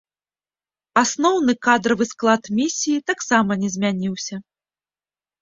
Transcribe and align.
Асноўны 1.01 1.55
кадравы 1.67 2.07
склад 2.13 2.43
місіі 2.57 3.05
таксама 3.13 3.59
не 3.61 3.69
змяніўся. 3.77 4.35